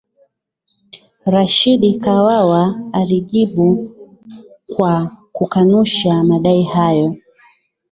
rashidi 1.25 1.99
kawawa 1.99 2.79
alijibu 2.93 3.95
kwa 4.75 5.17
kukanusha 5.33 6.23
madai 6.23 6.63
hayo 6.63 7.15